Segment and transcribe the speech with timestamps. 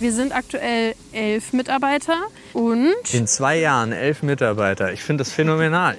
[0.00, 2.16] Wir sind aktuell elf Mitarbeiter
[2.54, 4.94] und In zwei Jahren elf Mitarbeiter.
[4.94, 5.98] Ich finde das phänomenal.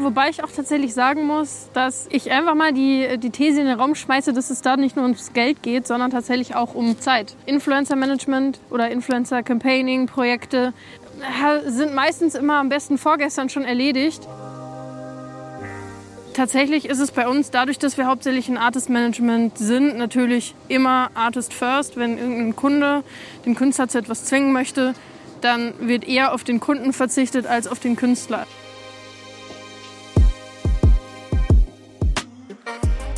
[0.00, 3.78] Wobei ich auch tatsächlich sagen muss, dass ich einfach mal die, die These in den
[3.78, 7.36] Raum schmeiße, dass es da nicht nur ums Geld geht, sondern tatsächlich auch um Zeit.
[7.46, 10.72] Influencer-Management oder Influencer-Campaigning-Projekte
[11.20, 14.26] äh, sind meistens immer am besten vorgestern schon erledigt.
[16.34, 21.52] Tatsächlich ist es bei uns, dadurch, dass wir hauptsächlich ein Artist-Management sind, natürlich immer Artist
[21.52, 21.96] First.
[21.96, 23.02] Wenn irgendein Kunde
[23.44, 24.94] den Künstler zu etwas zwingen möchte,
[25.40, 28.46] dann wird eher auf den Kunden verzichtet als auf den Künstler.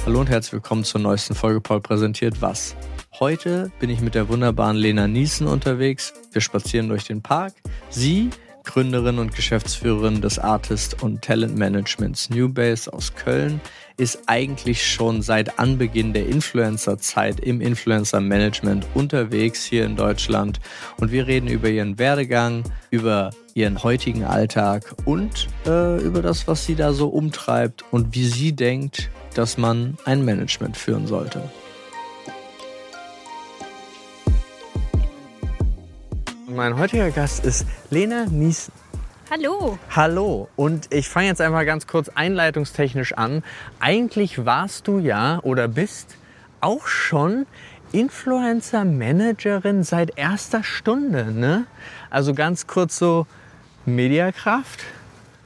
[0.07, 2.75] Hallo und herzlich willkommen zur neuesten Folge Paul präsentiert was.
[3.21, 6.15] Heute bin ich mit der wunderbaren Lena Niesen unterwegs.
[6.33, 7.53] Wir spazieren durch den Park.
[7.91, 8.31] Sie,
[8.65, 13.61] Gründerin und Geschäftsführerin des Artist- und Talentmanagements Newbase aus Köln,
[13.97, 20.61] ist eigentlich schon seit Anbeginn der Influencer-Zeit im Influencer-Management unterwegs hier in Deutschland.
[20.99, 26.65] Und wir reden über ihren Werdegang, über ihren heutigen Alltag und äh, über das, was
[26.67, 31.43] sie da so umtreibt und wie sie denkt, dass man ein Management führen sollte.
[36.55, 38.75] Mein heutiger Gast ist Lena Niesen.
[39.31, 39.79] Hallo!
[39.89, 43.43] Hallo und ich fange jetzt einmal ganz kurz einleitungstechnisch an.
[43.81, 46.19] Eigentlich warst du ja oder bist
[46.61, 47.47] auch schon
[47.93, 51.65] Influencer-Managerin seit erster Stunde, ne?
[52.11, 53.27] Also ganz kurz so
[53.87, 54.85] Mediakraft,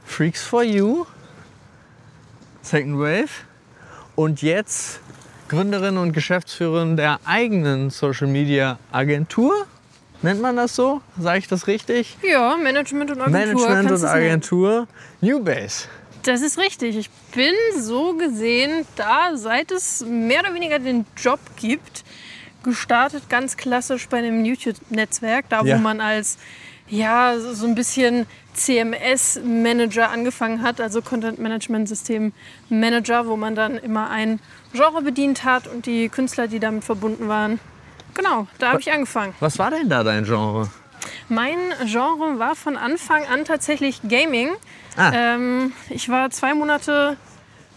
[0.03, 1.05] Freaks for You,
[2.61, 3.29] Second Wave
[4.17, 4.99] und jetzt
[5.47, 9.53] Gründerin und Geschäftsführerin der eigenen Social Media Agentur.
[10.21, 11.01] Nennt man das so?
[11.19, 12.17] Sage ich das richtig?
[12.23, 13.39] Ja, Management und Agentur.
[13.69, 14.05] Management und.
[14.05, 14.87] Agentur.
[15.21, 15.87] Newbase.
[16.23, 16.97] Das ist richtig.
[16.97, 22.03] Ich bin so gesehen da, seit es mehr oder weniger den Job gibt,
[22.63, 25.77] gestartet ganz klassisch bei einem YouTube-Netzwerk, da Ja.
[25.77, 26.37] wo man als
[26.89, 34.39] ja so so ein bisschen CMS-Manager angefangen hat, also Content-Management-System-Manager, wo man dann immer ein
[34.73, 37.59] Genre bedient hat und die Künstler, die damit verbunden waren.
[38.13, 39.33] Genau, da habe ich angefangen.
[39.39, 40.69] Was war denn da dein Genre?
[41.29, 44.49] Mein Genre war von Anfang an tatsächlich Gaming.
[44.95, 45.11] Ah.
[45.13, 47.17] Ähm, ich war zwei Monate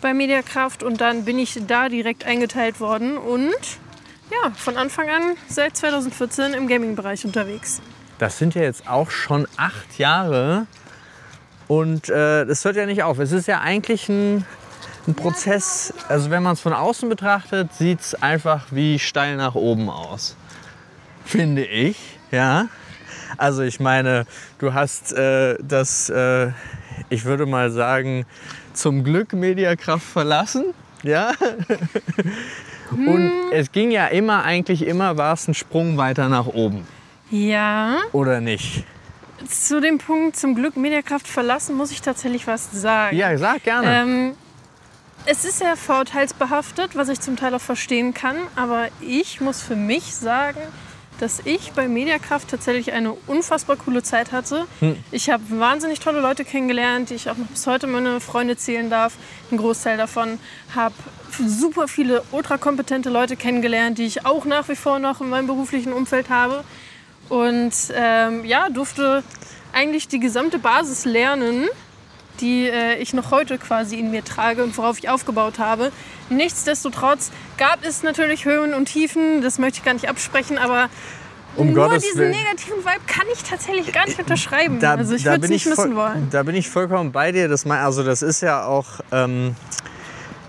[0.01, 3.55] bei Mediakraft und dann bin ich da direkt eingeteilt worden und
[4.31, 7.83] ja, von Anfang an seit 2014 im Gaming-Bereich unterwegs.
[8.19, 10.67] Das sind ja jetzt auch schon acht Jahre.
[11.69, 13.19] Und äh, das hört ja nicht auf.
[13.19, 14.45] Es ist ja eigentlich ein,
[15.07, 15.93] ein Prozess.
[16.09, 20.37] Also wenn man es von außen betrachtet, sieht es einfach wie steil nach oben aus.
[21.25, 21.97] Finde ich.
[22.31, 22.69] Ja.
[23.37, 24.27] Also ich meine,
[24.59, 26.51] du hast äh, das, äh,
[27.09, 28.27] ich würde mal sagen,
[28.73, 30.75] zum Glück Mediakraft verlassen.
[31.03, 31.33] Ja.
[32.91, 36.87] Und es ging ja immer, eigentlich immer war es ein Sprung weiter nach oben.
[37.31, 38.85] Ja, Oder nicht?
[39.49, 43.17] zu dem Punkt zum Glück Mediakraft verlassen muss ich tatsächlich was sagen.
[43.17, 44.03] Ja, sag gerne.
[44.03, 44.33] Ähm,
[45.27, 49.77] es ist sehr vorurteilsbehaftet, was ich zum Teil auch verstehen kann, aber ich muss für
[49.77, 50.61] mich sagen,
[51.21, 54.67] dass ich bei Mediakraft tatsächlich eine unfassbar coole Zeit hatte.
[55.11, 58.89] Ich habe wahnsinnig tolle Leute kennengelernt, die ich auch noch bis heute meine Freunde zählen
[58.89, 59.15] darf.
[59.51, 60.39] Ein Großteil davon
[60.75, 60.95] habe
[61.47, 65.93] super viele ultrakompetente Leute kennengelernt, die ich auch nach wie vor noch in meinem beruflichen
[65.93, 66.65] Umfeld habe.
[67.29, 69.23] Und ähm, ja, durfte
[69.75, 71.69] eigentlich die gesamte Basis lernen,
[72.41, 75.93] die äh, ich noch heute quasi in mir trage und worauf ich aufgebaut habe.
[76.31, 80.89] Nichtsdestotrotz gab es natürlich Höhen und Tiefen, das möchte ich gar nicht absprechen, aber
[81.57, 82.31] Um nur Gottes diesen Willen.
[82.33, 84.79] negativen Vibe kann ich tatsächlich gar nicht unterschreiben.
[84.81, 86.29] Da, also ich würde es nicht missen wollen.
[86.31, 87.49] Da bin ich vollkommen bei dir.
[87.49, 89.55] Das, mein- also das ist ja auch, ähm,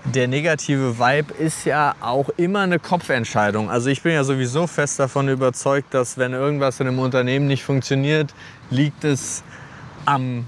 [0.04, 3.70] der negative Vibe ist ja auch immer eine Kopfentscheidung.
[3.70, 7.62] Also ich bin ja sowieso fest davon überzeugt, dass wenn irgendwas in einem Unternehmen nicht
[7.62, 8.34] funktioniert,
[8.70, 9.44] liegt es
[10.04, 10.44] am,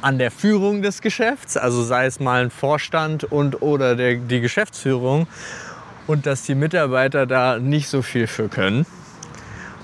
[0.00, 1.56] an der Führung des Geschäfts.
[1.56, 5.26] Also sei es mal ein Vorstand und oder der, die Geschäftsführung.
[6.06, 8.86] Und dass die Mitarbeiter da nicht so viel für können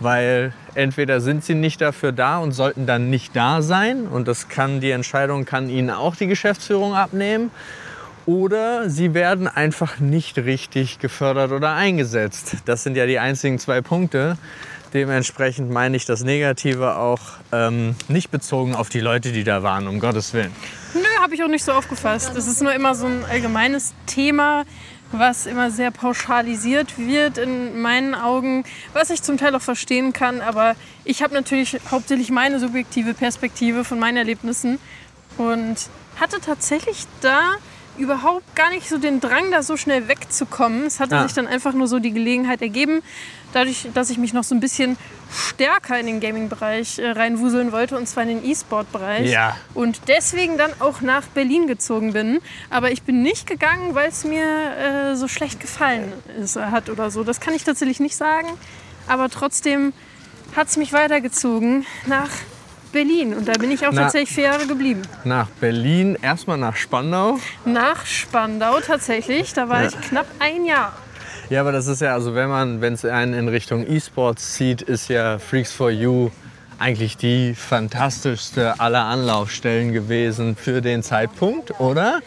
[0.01, 4.49] weil entweder sind sie nicht dafür da und sollten dann nicht da sein und das
[4.49, 7.51] kann die Entscheidung kann ihnen auch die Geschäftsführung abnehmen
[8.27, 12.57] oder sie werden einfach nicht richtig gefördert oder eingesetzt.
[12.65, 14.39] Das sind ja die einzigen zwei Punkte.
[14.95, 17.19] Dementsprechend meine ich das Negative auch
[17.51, 20.53] ähm, nicht bezogen auf die Leute, die da waren, um Gottes Willen.
[20.95, 22.37] Nö, habe ich auch nicht so aufgefasst.
[22.37, 24.65] Es ist nur immer so ein allgemeines Thema,
[25.11, 28.63] was immer sehr pauschalisiert wird in meinen Augen,
[28.93, 30.41] was ich zum Teil auch verstehen kann.
[30.41, 34.79] Aber ich habe natürlich hauptsächlich meine subjektive Perspektive von meinen Erlebnissen
[35.39, 35.77] und
[36.21, 37.57] hatte tatsächlich da
[37.99, 40.87] überhaupt gar nicht so den Drang, da so schnell wegzukommen.
[40.87, 41.23] Es hatte Ja.
[41.23, 43.03] sich dann einfach nur so die Gelegenheit ergeben,
[43.53, 44.97] dadurch, dass ich mich noch so ein bisschen
[45.33, 49.31] stärker in den Gaming-Bereich äh, reinwuseln wollte, und zwar in den E-Sport-Bereich.
[49.31, 49.57] Ja.
[49.75, 52.41] Und deswegen dann auch nach Berlin gezogen bin.
[52.71, 57.11] Aber ich bin nicht gegangen, weil es mir äh, so schlecht gefallen ist, hat oder
[57.11, 57.25] so.
[57.25, 58.49] Das kann ich tatsächlich nicht sagen.
[59.07, 59.93] Aber trotzdem
[60.57, 62.31] hat es mich weitergezogen nach
[62.95, 63.35] Berlin.
[63.35, 65.03] Und da bin ich auch Na- tatsächlich vier Jahre geblieben.
[65.25, 67.39] Nach Berlin, erstmal nach Spandau.
[67.67, 69.53] Nach Spandau tatsächlich.
[69.53, 69.89] Da war Ja.
[69.89, 70.95] ich knapp ein Jahr.
[71.51, 74.81] Ja, aber das ist ja, also wenn man, wenn es einen in Richtung E-Sports zieht,
[74.81, 76.31] ist ja Freaks for You
[76.79, 82.21] eigentlich die fantastischste aller Anlaufstellen gewesen für den Zeitpunkt, oder?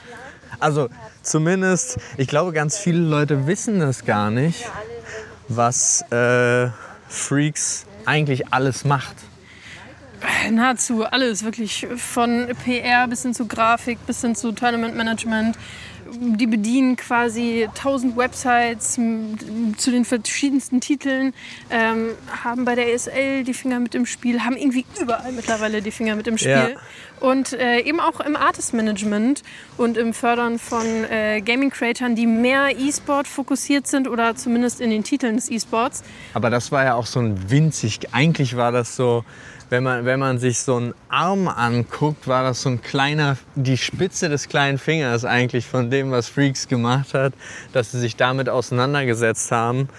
[0.59, 0.89] Also
[1.23, 4.65] zumindest, ich glaube, ganz viele Leute wissen das gar nicht,
[5.47, 6.67] was äh,
[7.09, 9.15] Freaks eigentlich alles macht.
[10.51, 15.57] Nahezu alles, wirklich von PR bis hin zu Grafik, bis hin zu Tournament Management.
[16.09, 21.33] Die bedienen quasi tausend Websites zu den verschiedensten Titeln,
[21.69, 22.11] ähm,
[22.43, 26.15] haben bei der ESL die Finger mit im Spiel, haben irgendwie überall mittlerweile die Finger
[26.15, 26.51] mit im Spiel.
[26.51, 26.79] Ja.
[27.19, 29.43] Und äh, eben auch im Artist Management
[29.75, 35.03] und im Fördern von äh, Gaming-Creatern, die mehr E-Sport fokussiert sind oder zumindest in den
[35.03, 36.03] Titeln des E-Sports.
[36.33, 39.25] Aber das war ja auch so ein winzig, eigentlich war das so,
[39.69, 43.77] wenn man, wenn man sich so einen Arm anguckt, war das so ein kleiner, die
[43.77, 47.33] Spitze des kleinen Fingers eigentlich von dem, was Freaks gemacht hat,
[47.73, 49.89] dass sie sich damit auseinandergesetzt haben.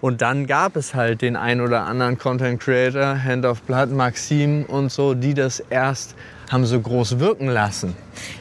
[0.00, 4.64] Und dann gab es halt den ein oder anderen Content Creator, Hand of Blood, Maxim
[4.64, 6.14] und so, die das erst
[6.50, 7.96] haben so groß wirken lassen.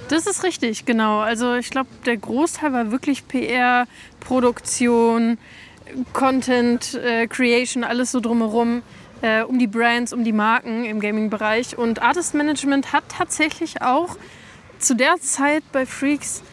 [0.09, 1.19] Das ist richtig, genau.
[1.19, 3.87] Also ich glaube, der Großteil war wirklich PR,
[4.19, 5.37] Produktion,
[6.13, 8.83] Content, äh, Creation, alles so drumherum.
[9.21, 11.77] Äh, um die Brands, um die Marken im Gaming-Bereich.
[11.77, 14.17] Und Artist Management hat tatsächlich auch
[14.77, 16.43] zu der Zeit bei Freaks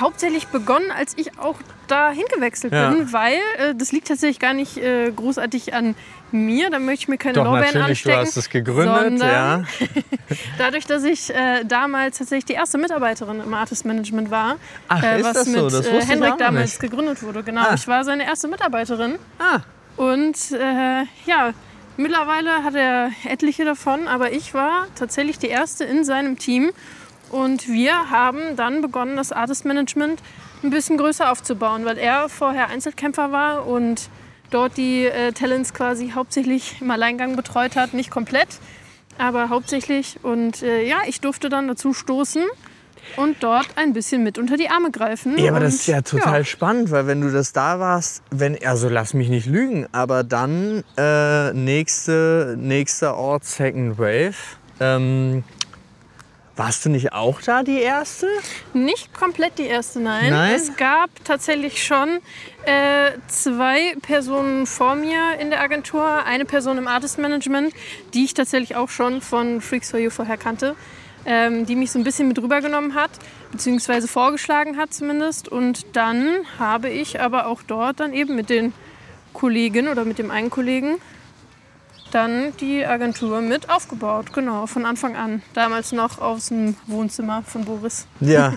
[0.00, 1.56] hauptsächlich begonnen, als ich auch
[1.86, 2.90] da hingewechselt Ja.
[2.90, 5.94] bin, weil äh, das liegt tatsächlich gar nicht äh, großartig an
[6.30, 8.26] mir, da möchte ich mir keine Doch, Lorbeeren natürlich, du anstecken.
[8.26, 9.64] hast es gegründet, ja.
[10.58, 14.56] Dadurch, dass ich äh, damals tatsächlich die erste Mitarbeiterin im Artist Management war,
[14.88, 15.50] Ach, äh, was das so?
[15.64, 17.42] mit Das äh, auch damals gegründet wurde.
[17.42, 17.74] Genau, Ah.
[17.74, 19.58] ich war seine erste Mitarbeiterin Ah,
[19.98, 21.52] und äh, ja,
[21.96, 26.72] mittlerweile hat er etliche davon, aber ich war tatsächlich die erste in seinem Team.
[27.30, 30.20] Und wir haben dann begonnen, das Artist Management
[30.62, 34.10] ein bisschen größer aufzubauen, weil er vorher Einzelkämpfer war und
[34.50, 38.48] dort die äh, Talents quasi hauptsächlich im Alleingang betreut hat, nicht komplett,
[39.18, 40.18] aber hauptsächlich.
[40.22, 42.44] Und äh, ja, ich durfte dann dazu stoßen
[43.16, 45.38] und dort ein bisschen mit unter die Arme greifen.
[45.38, 48.88] Ja, aber das ist ja total spannend, weil wenn du das da warst, wenn, also
[48.88, 54.34] lass mich nicht lügen, aber dann äh, nächste, nächster Ort Second Wave.
[54.80, 55.44] Ähm,
[56.54, 58.26] warst du nicht auch da die erste?
[58.74, 60.30] Nicht komplett die erste, nein.
[60.30, 60.54] Nein?
[60.54, 62.20] Es gab tatsächlich schon
[62.66, 66.24] äh, zwei Personen vor mir in der Agentur.
[66.24, 67.72] Eine Person im Artist Management,
[68.12, 70.76] die ich tatsächlich auch schon von Freaks for You vorher kannte.
[71.24, 73.10] Ähm, die mich so ein bisschen mit rübergenommen hat,
[73.52, 75.48] beziehungsweise vorgeschlagen hat zumindest.
[75.48, 78.72] Und dann habe ich aber auch dort dann eben mit den
[79.32, 80.96] Kollegen oder mit dem einen Kollegen
[82.12, 85.42] dann die Agentur mit aufgebaut, genau, von Anfang an.
[85.54, 88.06] Damals noch aus dem Wohnzimmer von Boris.
[88.20, 88.54] Ja.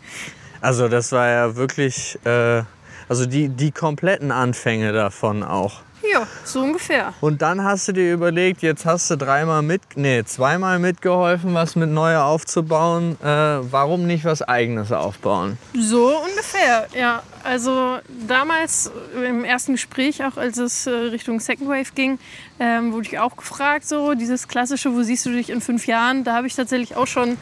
[0.60, 2.62] also das war ja wirklich, äh,
[3.08, 5.82] also die, die kompletten Anfänge davon auch.
[6.02, 7.12] Ja, so ungefähr.
[7.20, 11.76] Und dann hast du dir überlegt, jetzt hast du dreimal mit, nee, zweimal mitgeholfen, was
[11.76, 13.16] mit neu aufzubauen.
[13.22, 15.58] Äh, warum nicht was eigenes aufbauen?
[15.74, 17.22] So ungefähr, ja.
[17.44, 22.18] Also damals im ersten Gespräch, auch als es äh, Richtung Second Wave ging,
[22.60, 26.24] ähm, wurde ich auch gefragt, so dieses klassische, wo siehst du dich in fünf Jahren?
[26.24, 27.38] Da habe ich tatsächlich auch schon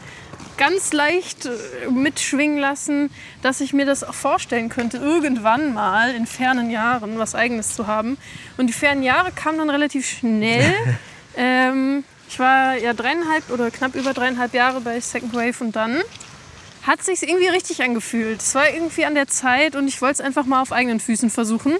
[0.57, 3.09] ganz leicht äh, mitschwingen lassen,
[3.41, 7.87] dass ich mir das auch vorstellen könnte, irgendwann mal in fernen Jahren was Eigenes zu
[7.87, 8.17] haben.
[8.57, 10.73] Und die fernen Jahre kamen dann relativ schnell.
[11.37, 16.01] ähm, ich war ja dreieinhalb oder knapp über dreieinhalb Jahre bei Second Wave und dann
[16.83, 18.41] hat sich irgendwie richtig angefühlt.
[18.41, 21.29] Es war irgendwie an der Zeit und ich wollte es einfach mal auf eigenen Füßen
[21.29, 21.77] versuchen.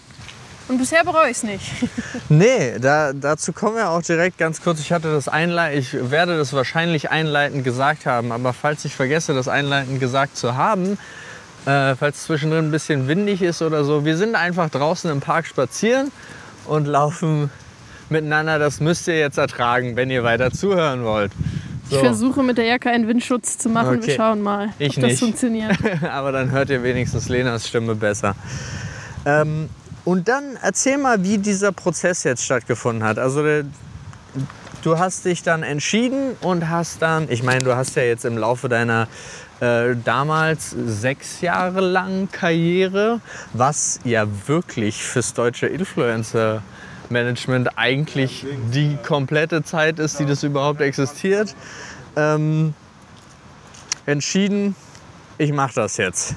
[0.68, 1.72] Und bisher bereue ich es nicht.
[2.30, 4.80] Nee, da, dazu kommen wir auch direkt ganz kurz.
[4.82, 5.28] Ich hatte das
[5.74, 10.58] ich werde das wahrscheinlich einleitend gesagt haben, aber falls ich vergesse, das einleitend gesagt zu
[10.58, 10.98] haben,
[11.66, 15.22] äh, falls es zwischendrin ein bisschen windig ist oder so, wir sind einfach draußen im
[15.22, 16.12] Park spazieren
[16.66, 17.50] und laufen
[18.10, 18.60] miteinander.
[18.60, 21.32] Das müsst ihr jetzt ertragen, wenn ihr weiter zuhören wollt.
[21.90, 22.00] Ich So.
[22.04, 24.00] versuche mit der Jacke einen Windschutz zu machen.
[24.00, 24.08] Okay.
[24.08, 25.20] Wir schauen mal, Ich ob das nicht.
[25.20, 25.78] funktioniert.
[26.12, 28.36] aber dann hört ihr wenigstens Lenas Stimme besser.
[29.26, 29.70] Ähm,
[30.08, 33.20] und dann erzähl mal, wie dieser Prozess jetzt stattgefunden hat.
[33.20, 33.44] Also
[34.82, 38.38] du hast dich dann entschieden und hast dann, ich meine, du hast ja jetzt im
[38.38, 39.10] Laufe deiner
[39.60, 43.20] äh, damals sechs Jahre lang Karriere,
[43.52, 46.64] was ja wirklich fürs deutsche Influencer
[47.10, 51.54] Management eigentlich die komplette Zeit ist, die das überhaupt existiert,
[52.16, 52.74] ähm,
[54.06, 54.74] entschieden,
[55.38, 56.36] ich mache das jetzt.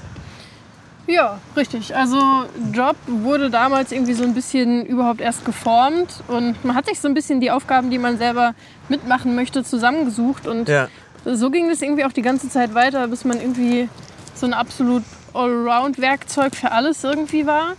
[1.11, 1.93] Ja, richtig.
[1.93, 7.01] Also Job wurde damals irgendwie so ein bisschen überhaupt erst geformt und man hat sich
[7.01, 8.53] so ein bisschen die Aufgaben, die man selber
[8.87, 10.87] mitmachen möchte, zusammengesucht und Ja.
[11.25, 13.89] so ging es irgendwie auch die ganze Zeit weiter, bis man irgendwie
[14.35, 15.03] so ein absolut
[15.33, 17.73] Allround-Werkzeug für alles irgendwie war.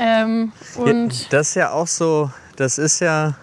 [0.00, 3.34] Ähm, und Ja, das ist ja auch so, das ist ja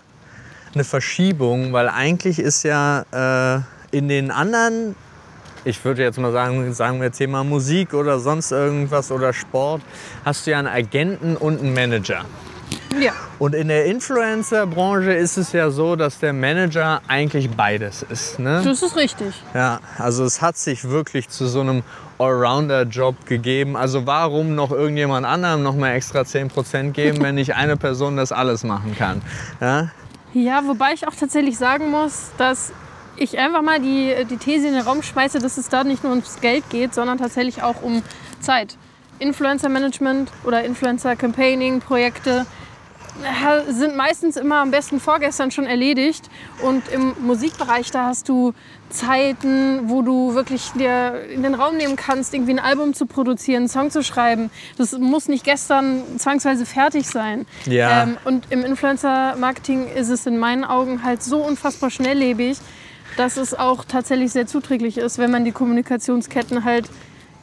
[0.74, 3.62] eine Verschiebung, weil eigentlich ist ja äh,
[3.96, 4.96] in den anderen,
[5.64, 9.82] ich würde jetzt mal sagen, sagen wir Thema Musik oder sonst irgendwas oder Sport,
[10.26, 12.26] hast du ja einen Agenten und einen Manager.
[13.00, 18.40] ja, Und in der Influencer-Branche ist es ja so, dass der Manager eigentlich beides ist.
[18.40, 18.62] Ne?
[18.64, 19.34] das ist richtig.
[19.54, 21.84] Ja, also es hat sich wirklich zu so einem
[22.18, 23.76] Allrounder-Job gegeben.
[23.76, 28.32] Also warum noch irgendjemand anderem noch mal extra 10% geben, wenn nicht eine Person das
[28.32, 29.22] alles machen kann?
[29.60, 29.90] Ja?
[30.34, 32.72] Ja, wobei ich auch tatsächlich sagen muss, dass
[33.18, 36.12] ich einfach mal die, die These in den Raum schmeiße, dass es da nicht nur
[36.12, 38.04] ums Geld geht, sondern tatsächlich auch um
[38.40, 38.78] Zeit.
[39.20, 42.46] Influencer-Management oder Influencer-Campaigning-Projekte
[43.24, 46.30] äh, sind meistens immer am besten vorgestern schon erledigt.
[46.64, 48.54] Und im Musikbereich, da hast du
[48.90, 53.64] Zeiten, wo du wirklich dir in den Raum nehmen kannst, irgendwie ein Album zu produzieren,
[53.64, 54.50] einen Song zu schreiben.
[54.78, 57.46] Das muss nicht gestern zwangsweise fertig sein.
[57.66, 58.04] Ja.
[58.04, 62.58] Ähm, und im Influencer-Marketing ist es in meinen Augen halt so unfassbar schnelllebig,
[63.18, 66.90] dass es auch tatsächlich sehr zuträglich ist, wenn man die Kommunikationsketten halt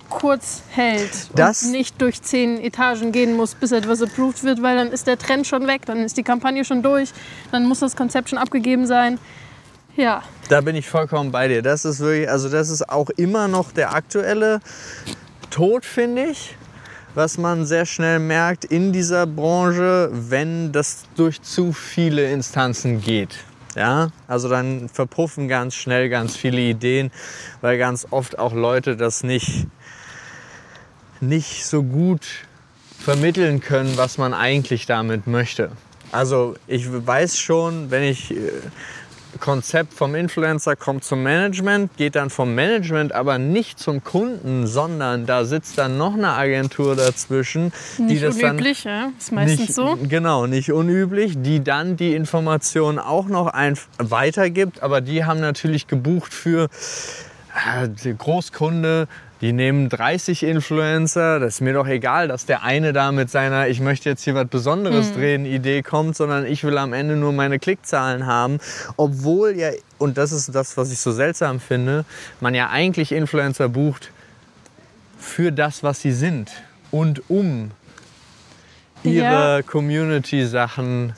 [0.09, 4.77] kurz hält Das- und nicht durch zehn Etagen gehen muss, bis etwas approved wird, weil
[4.77, 7.11] dann ist der Trend schon weg, dann ist die Kampagne schon durch,
[7.53, 9.19] dann muss das Konzept schon abgegeben sein.
[9.97, 11.61] Ja, Da bin ich vollkommen bei dir.
[11.61, 14.61] Das ist wirklich, also das ist auch immer noch der aktuelle
[15.51, 16.57] Tod, finde ich.
[17.15, 23.39] Was man sehr schnell merkt in dieser Branche, wenn das durch zu viele Instanzen geht.
[23.78, 27.12] Ja, also dann verpuffen ganz schnell ganz viele Ideen,
[27.61, 29.68] weil ganz oft auch Leute das nicht,
[31.20, 32.26] nicht so gut
[32.99, 35.70] vermitteln können, was man eigentlich damit möchte.
[36.11, 38.50] Also ich weiß schon, wenn ich äh,
[39.40, 45.26] Konzept vom Influencer kommt zum Management, geht dann vom Management aber nicht zum Kunden, sondern
[45.26, 49.61] da sitzt dann noch eine Agentur dazwischen, die nicht das dann unüblich, ja, ist meistens
[49.61, 49.99] nicht, so.
[50.02, 55.87] Genau, nicht unüblich, die dann die Informationen auch noch ein, weitergibt, aber die haben natürlich
[55.87, 56.68] gebucht für
[57.54, 59.08] äh, die Großkunde,
[59.40, 63.68] die nehmen 30 Influencer, das ist mir doch egal, dass der eine da mit seiner
[63.68, 67.33] Ich möchte jetzt hier was Besonderes drehen Idee kommt, sondern ich will am Ende nur
[67.33, 68.59] meine Klickzahlen haben,
[68.97, 72.04] obwohl ja, und das ist das, was ich so seltsam finde,
[72.40, 74.11] man ja eigentlich Influencer bucht
[75.18, 76.50] für das, was sie sind
[76.90, 77.71] und um
[79.04, 79.62] ihre Ja.
[79.62, 81.12] Community-Sachen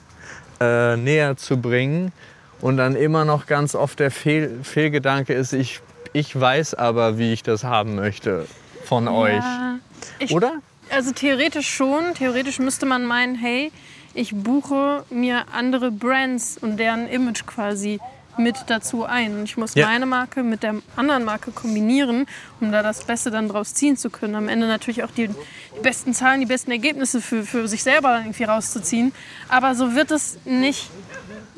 [0.60, 2.12] äh, näher zu bringen.
[2.60, 5.80] Und dann immer noch ganz oft der Fehl Fehlgedanke ist, ich,
[6.12, 8.46] ich weiß aber, wie ich das haben möchte
[8.84, 9.34] von euch.
[9.44, 9.78] Ja,
[10.18, 10.54] ich, Oder?
[10.90, 12.14] Also theoretisch schon.
[12.14, 13.70] Theoretisch müsste man meinen, hey,
[14.14, 18.00] ich buche mir andere Brands und deren Image quasi
[18.38, 19.36] mit dazu ein.
[19.38, 19.86] Und ich muss Ja.
[19.86, 22.26] meine Marke mit der anderen Marke kombinieren,
[22.60, 24.34] um da das Beste dann draus ziehen zu können.
[24.34, 25.34] Am Ende natürlich auch die, die
[25.82, 29.12] besten Zahlen, die besten Ergebnisse für, für sich selber irgendwie rauszuziehen.
[29.48, 30.90] Aber so wird es nicht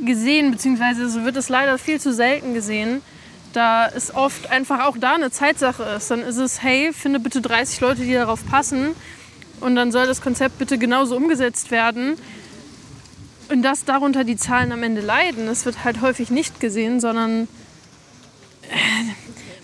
[0.05, 3.01] gesehen, beziehungsweise so wird es leider viel zu selten gesehen.
[3.53, 6.11] Da es oft einfach auch da eine Zeitsache ist.
[6.11, 8.95] Dann ist es, hey, finde bitte 30 Leute, die darauf passen.
[9.61, 12.17] Und dann soll das Konzept bitte genauso umgesetzt werden.
[13.51, 17.43] Und dass darunter die Zahlen am Ende leiden, das wird halt häufig nicht gesehen, sondern
[18.63, 18.77] äh,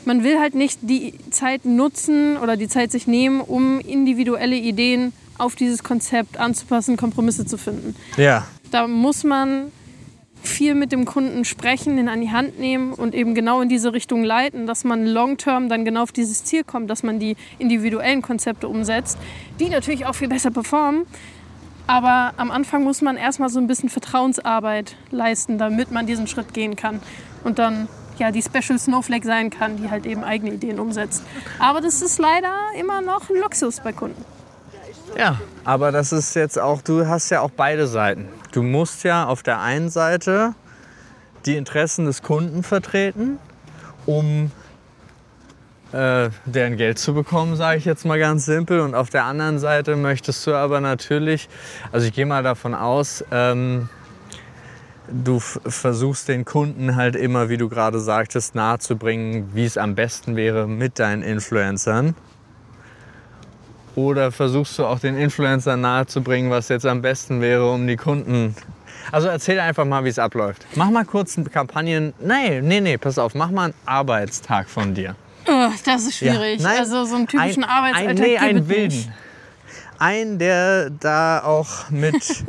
[0.04, 5.12] man will halt nicht die Zeit nutzen oder die Zeit sich nehmen, um individuelle Ideen
[5.38, 7.94] auf dieses Konzept anzupassen, Kompromisse zu finden.
[8.16, 8.46] Ja.
[8.70, 9.72] Da muss man
[10.42, 13.92] viel mit dem Kunden sprechen, den an die Hand nehmen und eben genau in diese
[13.92, 18.22] Richtung leiten, dass man long-term dann genau auf dieses Ziel kommt, dass man die individuellen
[18.22, 19.18] Konzepte umsetzt,
[19.60, 21.06] die natürlich auch viel besser performen.
[21.86, 26.52] Aber am Anfang muss man erstmal so ein bisschen Vertrauensarbeit leisten, damit man diesen Schritt
[26.52, 27.00] gehen kann
[27.44, 31.22] und dann ja die Special Snowflake sein kann, die halt eben eigene Ideen umsetzt.
[31.58, 34.22] Aber das ist leider immer noch ein Luxus bei Kunden.
[35.16, 38.28] Ja, aber das ist jetzt auch, du hast ja auch beide Seiten.
[38.52, 40.54] Du musst ja auf der einen Seite
[41.44, 43.38] die Interessen des Kunden vertreten,
[44.06, 44.50] um
[45.92, 48.80] äh, deren Geld zu bekommen, sage ich jetzt mal ganz simpel.
[48.80, 51.48] Und auf der anderen Seite möchtest du aber natürlich,
[51.92, 53.88] also ich gehe mal davon aus, ähm,
[55.10, 60.36] du versuchst den Kunden halt immer, wie du gerade sagtest, nahezubringen, wie es am besten
[60.36, 62.14] wäre mit deinen Influencern.
[63.98, 68.54] Oder versuchst du auch den Influencern nahezubringen, was jetzt am besten wäre, um die Kunden.
[69.10, 70.64] Also erzähl einfach mal, wie es abläuft.
[70.76, 72.14] Mach mal kurz eine Kampagnen.
[72.20, 75.16] Nee, nee, nee, pass auf, mach mal einen Arbeitstag von dir.
[75.48, 76.60] Oh, das ist schwierig.
[76.60, 78.96] Ja, nein, also so einen typischen ein, Arbeitsalltag ein, nee, einen wilden.
[78.96, 79.10] nicht.
[79.98, 82.44] Einen, der da auch mit,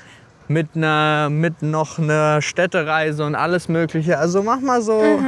[0.48, 4.18] mit, einer, mit noch einer Städtereise und alles Mögliche.
[4.18, 5.20] Also mach mal so,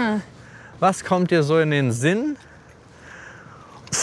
[0.81, 2.39] was kommt dir so in den Sinn?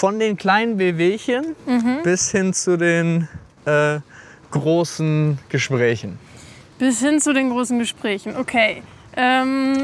[0.04, 1.56] Von den kleinen Wehwehchen
[2.04, 3.30] bis hin zu den
[3.64, 4.00] äh,
[4.52, 6.20] großen Gesprächen.
[6.78, 8.36] Bis hin zu den großen Gesprächen.
[8.36, 8.84] Okay.
[9.16, 9.78] Ähm,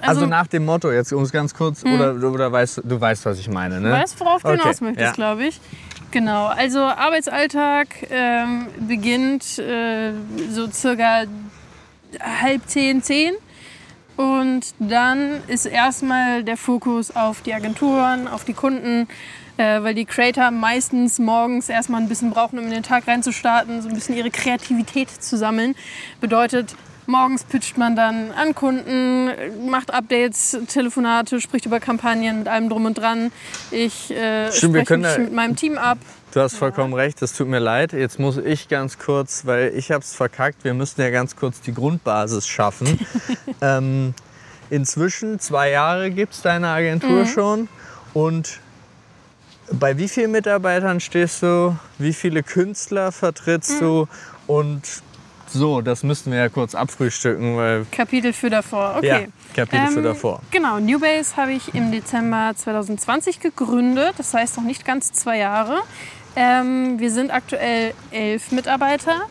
[0.00, 3.26] Also, also, nach dem Motto, jetzt um es ganz kurz, oder, oder weißt, du weißt,
[3.26, 3.90] was ich meine, ne?
[3.90, 5.12] du weißt, worauf du Okay, hinaus möchtest, ja.
[5.12, 5.60] glaube ich.
[6.10, 10.12] Genau, also Arbeitsalltag ähm, beginnt äh,
[10.52, 11.24] so circa
[12.40, 13.34] halb zehn, zehn.
[14.16, 19.06] Und dann ist erstmal der Fokus auf die Agenturen, auf die Kunden,
[19.56, 23.82] äh, weil die Creator meistens morgens erstmal ein bisschen brauchen, um in den Tag reinzustarten,
[23.82, 25.74] so ein bisschen ihre Kreativität zu sammeln.
[26.20, 26.74] Bedeutet,
[27.06, 29.30] morgens pitcht man dann an Kunden,
[29.68, 33.32] macht Updates, Telefonate, spricht über Kampagnen mit allem drum und dran.
[33.70, 35.98] Ich äh, wir spreche mich mit meinem Team ab.
[36.32, 37.92] Du hast vollkommen recht, das tut mir leid.
[37.94, 41.62] Jetzt muss ich ganz kurz, weil ich habe es verkackt, wir müssen ja ganz kurz
[41.62, 42.98] die Grundbasis schaffen.
[43.62, 44.12] ähm,
[44.68, 47.26] inzwischen, zwei Jahre gibt es deine Agentur Mhm.
[47.26, 47.68] schon.
[48.12, 48.60] Und
[49.72, 51.76] bei wie vielen Mitarbeitern stehst du?
[51.98, 53.84] Wie viele Künstler vertrittst Mhm.
[53.84, 54.08] du?
[54.46, 54.82] Und
[55.48, 58.94] so, das müssten wir ja kurz abfrühstücken, weil Kapitel für davor.
[58.98, 59.06] Okay.
[59.06, 59.18] ja,
[59.64, 60.40] Kapitel für Ähm, davor.
[60.50, 65.78] Genau, Newbase habe ich im Dezember 2020 gegründet, das heißt noch nicht ganz zwei Jahre.
[66.34, 69.22] Ähm, wir sind aktuell elf Mitarbeiter.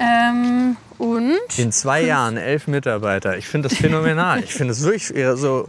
[0.00, 3.36] Ähm, und In zwei Jahren elf Mitarbeiter.
[3.36, 4.40] Ich finde das phänomenal.
[4.42, 5.68] ich finde es wirklich eher so.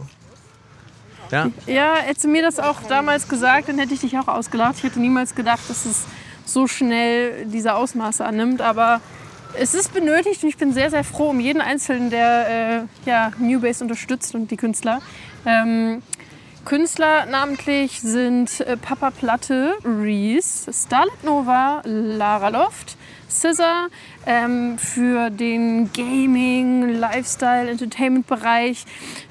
[1.30, 4.76] Ja, ja, hättest du mir das auch damals gesagt, dann hätte ich dich auch ausgelacht.
[4.78, 6.06] Ich hätte niemals gedacht, dass es
[6.44, 8.60] so schnell diese Ausmaße annimmt.
[8.60, 9.00] Aber
[9.58, 13.32] es ist benötigt und ich bin sehr, sehr froh um jeden Einzelnen, der äh, ja,
[13.38, 15.00] Newbase unterstützt und die Künstler.
[15.46, 16.02] Ähm,
[16.64, 22.96] Künstler namentlich sind äh, Papa Platte, Reese, Starlet Nova, Lara Loft,
[23.30, 23.88] Scissor
[24.26, 28.84] ähm, für den Gaming, Lifestyle, Entertainment-Bereich.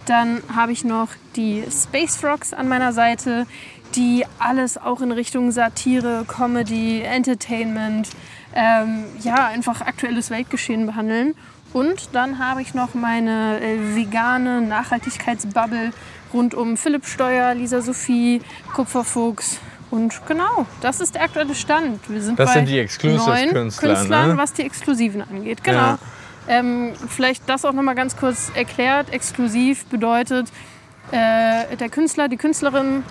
[0.05, 3.45] Dann habe ich noch die Space Frogs an meiner Seite,
[3.95, 8.09] die alles auch in Richtung Satire, Comedy, Entertainment,
[8.55, 11.35] ähm, ja, einfach aktuelles Weltgeschehen behandeln.
[11.73, 15.91] Und dann habe ich noch meine äh, vegane Nachhaltigkeitsbubble
[16.33, 18.41] rund um Philipp Steuer, Lisa Sophie,
[18.73, 19.59] Kupferfuchs.
[19.91, 22.07] Und genau, das ist der aktuelle Stand.
[22.09, 24.37] Wir sind Das bei sind die Exclusive-Künstler, neun Künstlern, ne?
[24.37, 25.63] was die Exklusiven angeht.
[25.63, 25.77] Genau.
[25.77, 25.99] Ja.
[26.47, 29.11] Ähm, vielleicht das auch noch mal ganz kurz erklärt.
[29.11, 30.51] Exklusiv bedeutet,
[31.11, 33.03] äh, der Künstler, die Künstlerin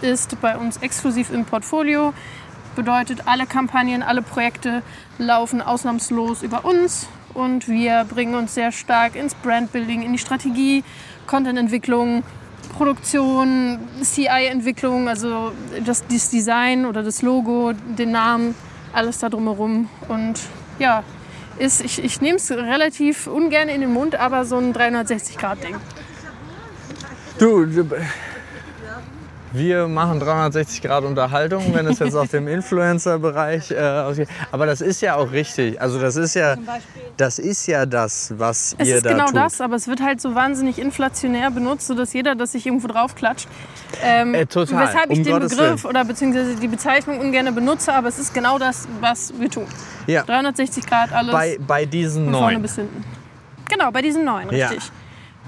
[0.00, 2.12] ist bei uns exklusiv im Portfolio.
[2.76, 4.82] Bedeutet, alle Kampagnen, alle Projekte
[5.18, 10.84] laufen ausnahmslos über uns und wir bringen uns sehr stark ins Brandbuilding, in die Strategie,
[11.26, 12.22] Contententwicklung,
[12.78, 15.50] Produktion, CI-Entwicklung, also
[15.84, 18.54] das, das Design oder das Logo, den Namen,
[18.92, 19.88] alles da drumherum.
[20.06, 20.40] Und
[20.78, 21.02] ja,
[21.58, 25.74] ist, ich, ich nehme es relativ ungern in den Mund, aber so ein 360-Grad-Ding.
[27.40, 27.66] Du,
[29.52, 32.46] wir machen 360 Grad Unterhaltung, wenn es jetzt auf dem
[32.98, 34.28] Influencer-Bereich äh, ausgeht.
[34.52, 35.80] Aber das ist ja auch richtig.
[35.80, 36.56] Also das ist ja,
[37.16, 39.36] das ist ja das, was Es ihr ist da genau tut.
[39.36, 43.14] das, aber es wird halt so wahnsinnig inflationär benutzt, sodass jeder das sich irgendwo drauf
[43.14, 43.48] klatscht.
[44.02, 47.92] Ähm, Äh, total, Weshalb ich um den Gottes Begriff oder beziehungsweise die Bezeichnung ungern benutze,
[47.94, 49.66] aber es ist genau das, was wir tun.
[50.06, 50.22] Ja.
[50.24, 52.62] 360 Grad alles Bei, bei diesen von vorne neun.
[52.62, 53.04] bis hinten.
[53.68, 54.70] Genau, bei diesen neuen, Ja.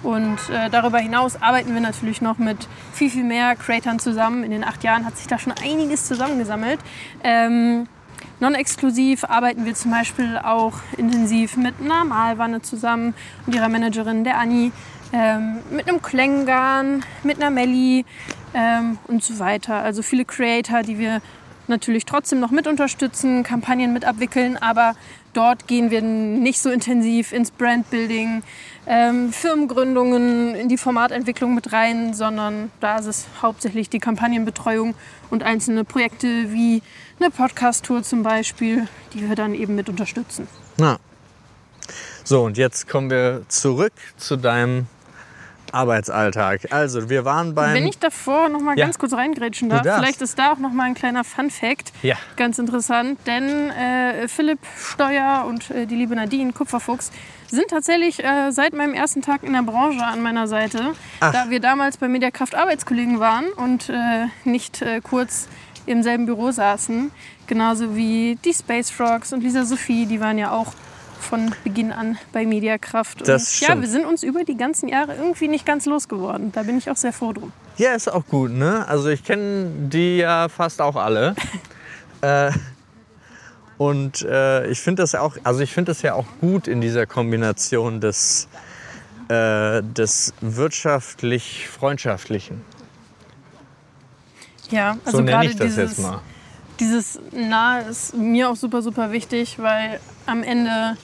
[0.02, 4.44] Und äh, darüber hinaus arbeiten wir natürlich noch mit viel, viel mehr Creatoren zusammen.
[4.44, 6.80] In den acht Jahren hat sich da schon einiges zusammengesammelt.
[7.22, 7.86] Ähm,
[8.40, 13.14] Non-exklusiv arbeiten wir zum Beispiel auch intensiv mit einer Malwanne zusammen
[13.46, 14.72] und ihrer Managerin, der Anni,
[15.12, 18.06] ähm, mit einem Klänggarn, mit einer Melli
[18.54, 19.82] ähm, und so weiter.
[19.82, 21.20] Also viele Creator, die wir
[21.70, 24.94] natürlich trotzdem noch mit unterstützen, Kampagnen mit abwickeln, aber
[25.32, 28.42] dort gehen wir nicht so intensiv ins Brandbuilding,
[28.86, 34.94] ähm, Firmengründungen, in die Formatentwicklung mit rein, sondern da ist es hauptsächlich die Kampagnenbetreuung
[35.30, 36.82] und einzelne Projekte wie
[37.18, 40.48] eine Podcast-Tour zum Beispiel, die wir dann eben mit unterstützen.
[40.76, 40.98] Na.
[42.24, 44.86] So, und jetzt kommen wir zurück zu deinem,
[45.72, 46.72] Arbeitsalltag.
[46.72, 47.74] Also, wir waren beim.
[47.74, 48.84] Wenn ich davor noch mal Ja.
[48.86, 51.92] ganz kurz reingrätschen darf, vielleicht ist da auch noch mal ein kleiner Fun-Fact.
[52.02, 52.16] Ja.
[52.36, 57.10] Ganz interessant, denn äh, Philipp Steuer und äh, die liebe Nadine Kupferfuchs
[57.48, 61.32] sind tatsächlich äh, seit meinem ersten Tag in der Branche an meiner Seite, Ach.
[61.32, 65.48] da wir damals bei Mediakraft Arbeitskollegen waren und äh, nicht äh, kurz
[65.86, 67.10] im selben Büro saßen.
[67.48, 70.72] Genauso wie die Space Frogs und Lisa Sophie, die waren ja auch
[71.20, 73.26] von Beginn an bei Mediakraft.
[73.26, 76.52] Das ja, wir sind uns über die ganzen Jahre irgendwie nicht ganz losgeworden.
[76.52, 77.52] Da bin ich auch sehr froh drum.
[77.76, 78.86] Ja, ist auch gut, ne?
[78.88, 81.34] Also, ich kenne die ja fast auch alle.
[82.20, 82.50] äh,
[83.80, 87.06] und äh, ich finde das auch, also ich finde das ja auch gut in dieser
[87.06, 88.46] Kombination des,
[89.28, 92.60] äh, des wirtschaftlich-freundschaftlichen.
[94.70, 96.20] Ja, also so nenne gerade ich das dieses, jetzt mal.
[96.78, 100.98] dieses Nahe ist mir auch super, super wichtig, weil am Ende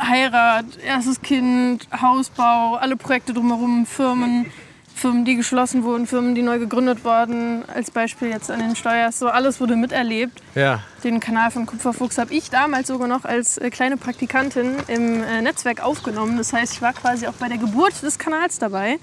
[0.00, 4.46] Heirat, erstes Kind, Hausbau, alle Projekte drumherum, Firmen,
[4.94, 9.18] Firmen, die geschlossen wurden, Firmen, die neu gegründet wurden, als Beispiel jetzt an den Steuers,
[9.18, 10.42] so alles wurde miterlebt.
[10.54, 15.22] Ja, Den Kanal von Kupferfuchs habe ich damals sogar noch als äh, kleine Praktikantin im
[15.22, 16.38] äh, Netzwerk aufgenommen.
[16.38, 18.98] Das heißt, ich war quasi auch bei der Geburt des Kanals dabei.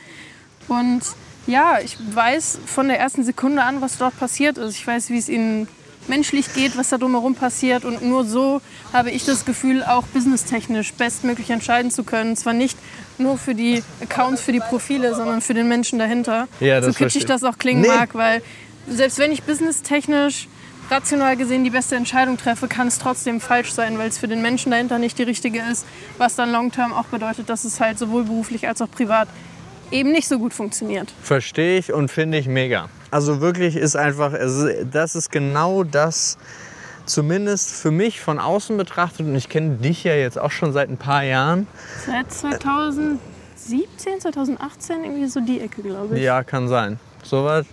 [0.67, 1.01] Und
[1.45, 4.75] ja, ich weiß von der ersten Sekunde an, was dort passiert ist.
[4.75, 5.67] Ich weiß, wie es ihnen
[6.07, 7.85] menschlich geht, was da drumherum passiert.
[7.85, 8.61] Und nur so
[8.91, 12.35] habe ich das Gefühl, auch businesstechnisch bestmöglich entscheiden zu können.
[12.35, 12.77] Zwar nicht
[13.17, 16.47] nur für die Accounts, für die Profile, sondern für den Menschen dahinter.
[16.59, 17.87] Ja, so kitschig das auch klingen Nee.
[17.87, 18.41] mag, weil
[18.87, 20.47] selbst wenn ich businesstechnisch
[20.91, 24.41] rational gesehen die beste Entscheidung treffe, kann es trotzdem falsch sein, weil es für den
[24.41, 25.85] Menschen dahinter nicht die richtige ist,
[26.17, 29.29] was dann long-term auch bedeutet, dass es halt sowohl beruflich als auch privat
[29.91, 31.13] eben nicht so gut funktioniert.
[31.23, 32.89] verstehe ich und finde ich mega.
[33.13, 36.39] Also wirklich ist einfach, das ist genau das,
[37.05, 40.89] zumindest für mich von außen betrachtet, und ich kenne dich ja jetzt auch schon seit
[40.89, 41.67] ein paar Jahren.
[42.07, 46.23] Seit 2017, 2018 irgendwie so die Ecke, glaube ich.
[46.23, 46.99] Ja, kann sein.
[47.21, 47.67] Sowas.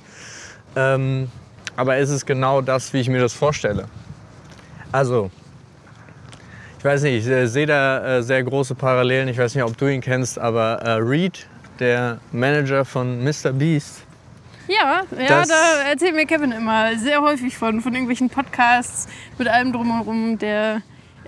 [0.76, 1.30] Ähm,
[1.74, 3.86] aber es ist genau das, wie ich mir das vorstelle.
[4.92, 5.30] Also,
[6.78, 9.26] ich weiß nicht, ich äh, sehe da äh, sehr große Parallelen.
[9.28, 11.46] Ich weiß nicht, ob du ihn kennst, aber äh, Reed,
[11.78, 13.52] der Manager von Mr.
[13.54, 14.02] Beast,
[14.70, 19.72] Ja, ja da erzählt mir Kevin immer sehr häufig von, von irgendwelchen Podcasts mit allem
[19.72, 20.38] drumherum.
[20.38, 20.82] Der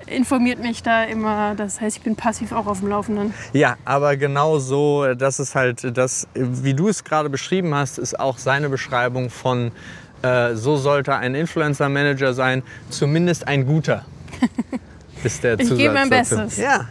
[0.07, 1.55] informiert mich da immer.
[1.57, 3.35] Das heißt, ich bin passiv auch auf dem Laufenden.
[3.53, 8.19] Ja, aber genau so, das ist halt das, wie du es gerade beschrieben hast, ist
[8.19, 9.73] auch seine Beschreibung von,
[10.23, 14.05] äh, so sollte ein Influencer-Manager sein, zumindest ein guter.
[15.25, 16.31] Ist der Ich gebe mein Zusatz.
[16.31, 16.57] Bestes.
[16.59, 16.89] Ja,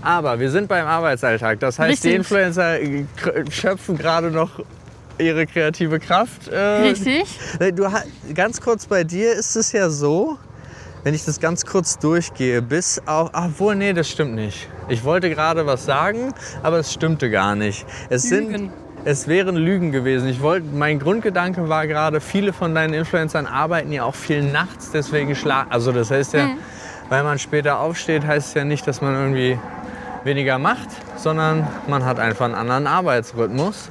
[0.00, 1.60] aber wir sind beim Arbeitsalltag.
[1.60, 2.14] Das heißt, die Richtig.
[2.14, 3.04] Influencer äh,
[3.50, 4.60] schöpfen gerade noch
[5.18, 6.48] ihre kreative Kraft.
[6.48, 7.38] Äh, Richtig?
[7.74, 7.86] Du,
[8.34, 10.38] ganz kurz bei dir ist es ja so,
[11.02, 14.68] wenn ich das ganz kurz durchgehe, bis auch, obwohl, nee, das stimmt nicht.
[14.88, 17.86] Ich wollte gerade was sagen, aber es stimmte gar nicht.
[18.08, 18.50] Es Lügen.
[18.50, 18.70] sind,
[19.04, 20.28] es wären Lügen gewesen.
[20.28, 24.90] Ich wollte, mein Grundgedanke war gerade, viele von deinen Influencern arbeiten ja auch viel nachts,
[24.92, 25.70] deswegen schlafen.
[25.70, 26.58] Also das heißt ja, Mhm.
[27.10, 29.58] weil man später aufsteht, heißt es ja nicht, dass man irgendwie
[30.24, 33.90] weniger macht, sondern man hat einfach einen anderen Arbeitsrhythmus.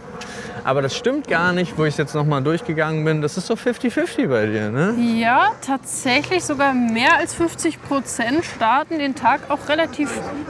[0.63, 3.21] Aber das stimmt gar nicht, wo ich jetzt nochmal durchgegangen bin.
[3.21, 4.95] Das ist so 50-50 bei dir, ne?
[5.19, 10.09] Ja, tatsächlich sogar mehr als 50 Prozent starten den Tag auch relativ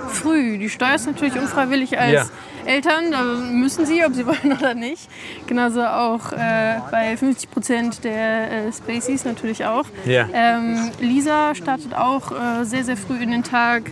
[0.10, 0.58] früh.
[0.58, 2.26] Die Steuer ist natürlich unfreiwillig als Ja.
[2.66, 5.10] Eltern, da müssen sie, ob sie wollen oder nicht.
[5.48, 9.86] Genauso auch äh, bei 50 Prozent der äh, Spaceys natürlich auch.
[10.06, 10.28] Ja.
[10.34, 13.84] Ähm, Lisa startet auch äh, sehr, sehr früh in den Tag.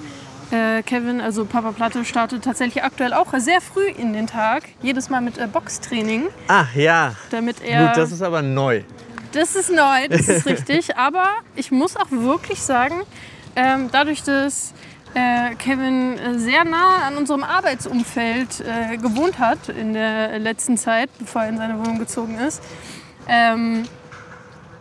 [0.51, 4.63] Äh, Kevin, also Papa Platte, startet tatsächlich aktuell auch sehr früh in den Tag.
[4.81, 7.87] Jedes Mal mit äh, Boxtraining, Ach ja, damit er...
[7.87, 8.83] gut, das ist aber neu.
[9.31, 10.97] Das ist neu, das ist richtig.
[10.97, 13.03] Aber ich muss auch wirklich sagen,
[13.55, 14.73] ähm, dadurch, dass
[15.13, 21.09] äh, Kevin äh, sehr nah an unserem Arbeitsumfeld äh, gewohnt hat in der letzten Zeit,
[21.17, 22.61] bevor er in seine Wohnung gezogen ist,
[23.27, 23.83] ähm,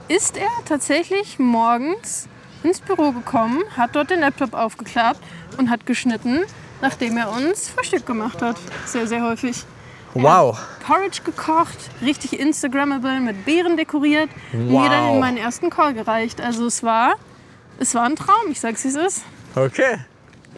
[0.08, 2.28] ist er tatsächlich morgens
[2.62, 5.20] ins Büro gekommen, hat dort den Laptop aufgeklappt
[5.58, 6.40] und hat geschnitten,
[6.80, 8.56] nachdem er uns Frühstück gemacht hat.
[8.86, 9.64] Sehr, sehr häufig.
[10.14, 10.58] Wow.
[10.84, 14.82] Porridge gekocht, richtig Instagrammable, mit Beeren dekoriert und Wow.
[14.82, 16.40] mir dann in meinen ersten Call gereicht.
[16.40, 17.14] Also es war,
[17.78, 19.22] es war ein Traum, ich sag's wie es ist.
[19.54, 19.98] Okay.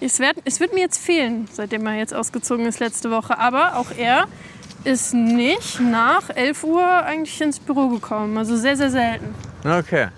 [0.01, 3.39] Es wird, es wird mir jetzt fehlen, seitdem er jetzt ausgezogen ist letzte Woche.
[3.39, 4.27] Aber auch er
[4.85, 8.37] ist nicht nach 11 Uhr eigentlich ins Büro gekommen.
[8.39, 9.35] Also sehr, sehr selten.
[9.65, 10.09] Okay.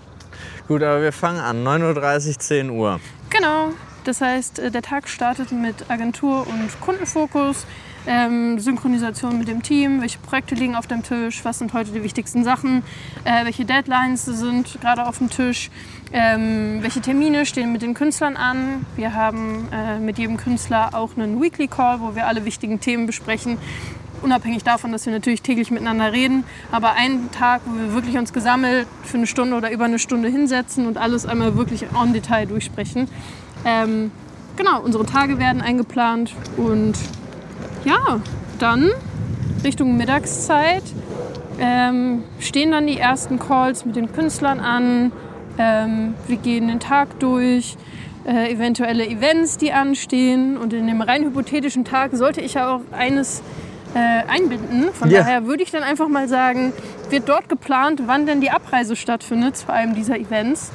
[0.67, 1.63] Gut, aber wir fangen an.
[1.63, 2.99] 9.30 Uhr, 10 Uhr.
[3.29, 3.69] Genau.
[4.03, 7.65] Das heißt, äh, der Tag startet mit Agentur- und Kundenfokus,
[8.07, 12.03] ähm, Synchronisation mit dem Team, welche Projekte liegen auf dem Tisch, was sind heute die
[12.03, 12.83] wichtigsten Sachen,
[13.23, 15.71] äh, welche Deadlines sind gerade auf dem Tisch,
[16.13, 18.85] ähm, welche Termine stehen mit den Künstlern an.
[18.95, 23.07] Wir haben äh, mit jedem Künstler auch einen Weekly Call, wo wir alle wichtigen Themen
[23.07, 23.57] besprechen.
[24.25, 28.33] Unabhängig davon, dass wir natürlich täglich miteinander reden, aber einen Tag, wo wir wirklich uns
[28.33, 32.47] gesammelt für eine Stunde oder über eine Stunde hinsetzen und alles einmal wirklich en Detail
[32.47, 33.07] durchsprechen.
[33.63, 34.11] Ähm,
[34.57, 36.95] genau, unsere Tage werden eingeplant und
[37.85, 38.19] ja,
[38.59, 38.91] dann
[39.63, 40.83] Richtung Mittagszeit
[41.59, 45.11] ähm, stehen dann die ersten Calls mit den Künstlern an.
[45.57, 47.77] Ähm, wir gehen den Tag durch,
[48.25, 50.57] äh, eventuelle Events, die anstehen.
[50.57, 53.41] Und in dem rein hypothetischen Tag sollte ich ja auch eines
[53.95, 54.93] äh, einbinden.
[54.93, 55.21] Von Ja.
[55.21, 56.73] daher würde ich dann einfach mal sagen,
[57.09, 60.71] wird dort geplant, wann denn die Abreise stattfindet zu einem dieser Events.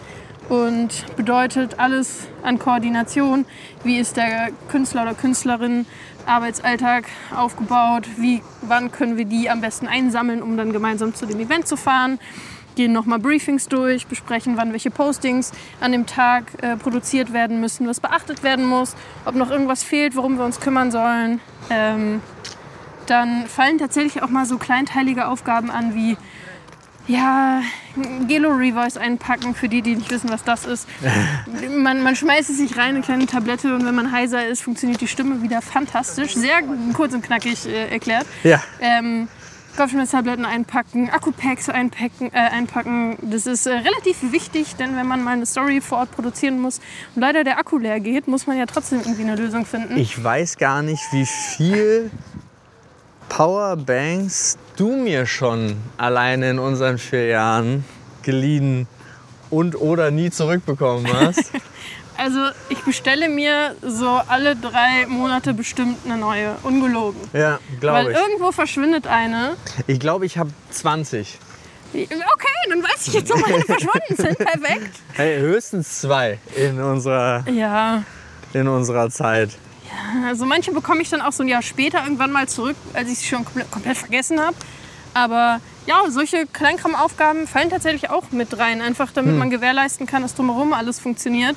[0.48, 3.44] Und bedeutet alles an Koordination.
[3.84, 5.86] Wie ist der Künstler oder Künstlerin
[6.26, 7.04] Arbeitsalltag
[7.36, 8.08] aufgebaut?
[8.16, 11.76] Wie, wann können wir die am besten einsammeln, um dann gemeinsam zu dem Event zu
[11.76, 12.18] fahren?
[12.74, 17.86] Gehen nochmal Briefings durch, besprechen, wann welche Postings an dem Tag äh, produziert werden müssen,
[17.86, 21.40] was beachtet werden muss, ob noch irgendwas fehlt, worum wir uns kümmern sollen.
[21.68, 22.22] Ähm,
[23.10, 26.16] dann fallen tatsächlich auch mal so kleinteilige Aufgaben an wie
[27.10, 27.62] ja,
[28.28, 30.88] Gelo Revoice einpacken, für die, die nicht wissen, was das ist.
[31.76, 35.00] Man, man schmeißt es sich rein, eine kleine Tablette, und wenn man heiser ist, funktioniert
[35.00, 36.34] die Stimme wieder fantastisch.
[36.34, 36.60] Sehr
[36.94, 38.26] kurz und knackig äh, erklärt.
[38.44, 38.62] Ja.
[38.80, 39.28] Ähm,
[39.76, 43.16] Kopfschmerztabletten einpacken, Akkupacks einpacken, äh, einpacken.
[43.22, 46.80] Das ist äh, relativ wichtig, denn wenn man mal eine Story vor Ort produzieren muss
[47.14, 49.96] und leider der Akku leer geht, muss man ja trotzdem irgendwie eine Lösung finden.
[49.96, 52.10] Ich weiß gar nicht, wie viel
[53.30, 57.84] Powerbanks du mir schon alleine in unseren vier Jahren
[58.22, 58.86] geliehen
[59.48, 61.50] und oder nie zurückbekommen hast.
[62.18, 62.38] Also
[62.68, 67.18] ich bestelle mir so alle drei Monate bestimmt eine neue, ungelogen.
[67.32, 68.18] ja, Weil glaube ich.
[68.18, 69.56] irgendwo verschwindet eine.
[69.86, 71.38] Ich glaube, ich habe 20.
[71.94, 72.08] Okay,
[72.68, 74.36] dann weiß ich jetzt, wo meine verschwunden sind.
[74.38, 74.96] Perfekt.
[75.14, 78.02] Hey, höchstens zwei in unserer, Ja,
[78.52, 79.52] in unserer Zeit.
[80.26, 83.18] Also manche bekomme ich dann auch so ein Jahr später irgendwann mal zurück, als ich
[83.18, 84.56] sie schon komplett, vergessen habe.
[85.14, 90.34] Aber ja, solche Kleinkramaufgaben fallen tatsächlich auch mit rein, einfach damit man gewährleisten kann, dass
[90.34, 91.56] drumherum alles funktioniert.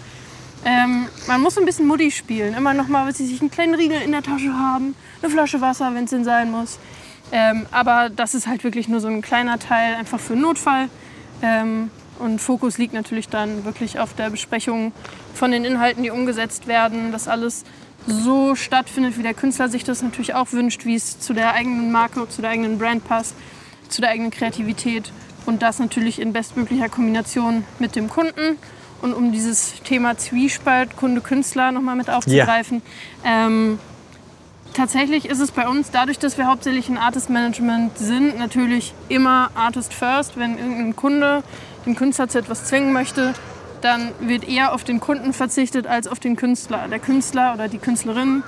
[0.65, 2.54] Ähm, man muss ein bisschen Mutti spielen.
[2.54, 5.62] Immer noch mal, was sie sich einen kleinen Riegel in der Tasche haben, eine Flasche
[5.62, 6.80] Wasser, wenn es denn sein muss.
[7.32, 10.89] Ähm, aber das ist halt wirklich nur so ein kleiner Teil, einfach für einen Notfall.
[11.41, 14.93] Ähm, und Fokus liegt natürlich dann wirklich auf der Besprechung
[15.34, 17.63] von den Inhalten, die umgesetzt werden, dass alles
[18.08, 21.92] so stattfindet, wie der Künstler sich das natürlich auch wünscht, wie es zu der eigenen
[21.92, 23.36] Marke, zu der eigenen Brand passt,
[23.89, 25.12] zu der eigenen Kreativität
[25.46, 28.58] und das natürlich in bestmöglicher Kombination mit dem Kunden.
[29.02, 32.82] Und um dieses Thema Zwiespalt Kunde-Künstler nochmal mit aufzugreifen,
[33.26, 33.78] ähm,
[34.74, 39.52] tatsächlich ist es bei uns, dadurch, dass wir hauptsächlich ein Artist Management sind, natürlich immer
[39.56, 40.38] Artist First.
[40.38, 41.44] Wenn irgendein Kunde
[41.86, 43.34] den Künstler zu etwas zwingen möchte,
[43.84, 46.88] dann wird eher auf den Kunden verzichtet als auf den Künstler.
[46.89, 48.43] Der Künstler oder die Künstlerin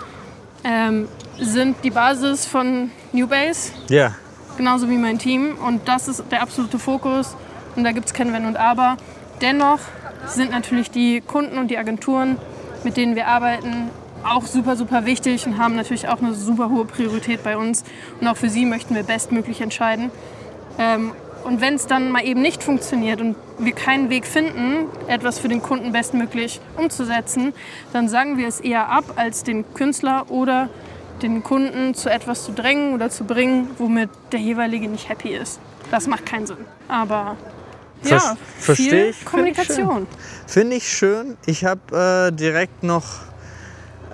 [0.64, 1.08] ähm,
[1.40, 4.16] sind die Basis von New Base, Ja.
[4.58, 5.58] genauso wie mein Team.
[5.58, 7.36] Und das ist der absolute Fokus.
[7.76, 8.98] Und da gibt es kein Wenn und Aber.
[9.42, 9.80] Dennoch
[10.28, 12.38] sind natürlich die Kunden und die Agenturen,
[12.84, 13.90] mit denen wir arbeiten,
[14.24, 17.84] auch super, super wichtig und haben natürlich auch eine super hohe Priorität bei uns.
[18.22, 20.10] Und auch für sie möchten wir bestmöglich entscheiden.
[20.80, 21.12] Ähm,
[21.46, 25.48] und wenn es dann mal eben nicht funktioniert und wir keinen Weg finden, etwas für
[25.48, 27.54] den Kunden bestmöglich umzusetzen,
[27.94, 30.70] dann sagen wir es eher ab, als den Künstler oder
[31.22, 35.60] den Kunden zu etwas zu drängen oder zu bringen, womit der jeweilige nicht happy ist.
[35.92, 36.58] Das macht keinen Sinn.
[36.90, 37.38] Aber
[38.04, 40.08] ja, Ver- versteh viel ich, find ich Kommunikation.
[40.48, 41.38] Finde ich schön.
[41.46, 43.04] Ich habe äh, direkt noch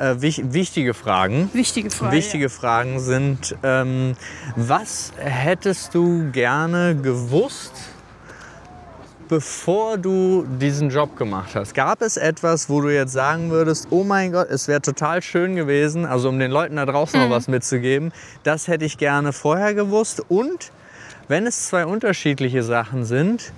[0.01, 1.49] äh, wich wichtige Fragen.
[1.53, 2.15] Wichtige Frage.
[2.15, 4.15] Wichtige Fragen sind, ähm,
[4.55, 7.73] was hättest du gerne gewusst,
[9.29, 11.73] bevor du diesen Job gemacht hast?
[11.75, 15.55] Gab es etwas, wo du jetzt sagen würdest, oh mein Gott, es wäre total schön
[15.55, 18.11] gewesen, also um den Leuten da draußen noch was mitzugeben,
[18.43, 20.71] das hätte ich gerne vorher gewusst und
[21.27, 23.53] wenn es zwei unterschiedliche Sachen sind,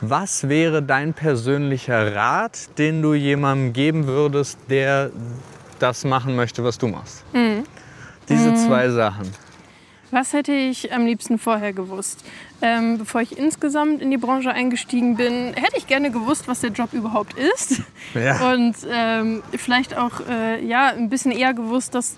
[0.00, 5.10] was wäre dein persönlicher Rat, den du jemandem geben würdest, der
[5.82, 7.24] das machen möchte, was du machst?
[8.28, 9.30] Diese zwei Sachen.
[10.12, 12.24] Was hätte ich am liebsten vorher gewusst?
[12.62, 16.70] Ähm, bevor ich insgesamt in die Branche eingestiegen bin, hätte ich gerne gewusst, was der
[16.70, 17.82] Job überhaupt ist.
[18.14, 18.52] Ja.
[18.52, 22.16] Und ähm, vielleicht auch äh, ja, ein bisschen eher gewusst, dass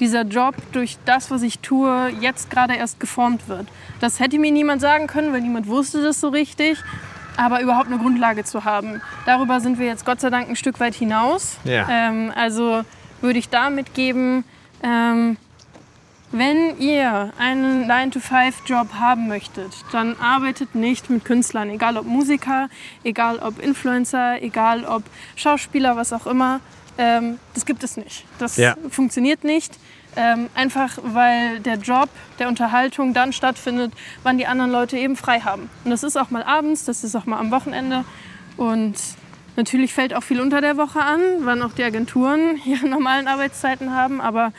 [0.00, 3.66] dieser Job durch das, was ich tue, jetzt gerade erst geformt wird.
[4.00, 6.78] Das hätte mir niemand sagen können, weil niemand wusste das so richtig.
[7.36, 9.00] Aber überhaupt eine Grundlage zu haben.
[9.26, 11.58] Darüber sind wir jetzt Gott sei Dank ein Stück weit hinaus.
[11.64, 11.86] Ja.
[11.90, 12.82] Ähm, also
[13.20, 14.44] würde ich da mitgeben,
[14.82, 15.36] ähm,
[16.32, 22.68] wenn ihr einen 9-to-5-Job haben möchtet, dann arbeitet nicht mit Künstlern, egal ob Musiker,
[23.04, 25.04] egal ob Influencer, egal ob
[25.36, 26.60] Schauspieler, was auch immer.
[26.98, 28.24] Ähm, das gibt es nicht.
[28.38, 28.74] Das Ja.
[28.90, 29.78] funktioniert nicht.
[30.16, 35.40] Ähm, einfach weil der Job der Unterhaltung dann stattfindet, wann die anderen Leute eben frei
[35.40, 35.68] haben.
[35.84, 38.04] Und das ist auch mal abends, das ist auch mal am Wochenende.
[38.56, 38.94] Und
[39.56, 43.94] natürlich fällt auch viel unter der Woche an, wann auch die Agenturen ihre normalen Arbeitszeiten
[43.94, 44.20] haben.
[44.22, 44.52] Aber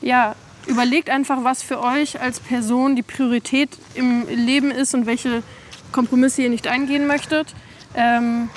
[0.00, 5.42] ja, überlegt einfach, was für euch als Person die Priorität im Leben ist und welche
[5.92, 7.54] Kompromisse ihr nicht eingehen möchtet.
[7.94, 8.48] Ähm,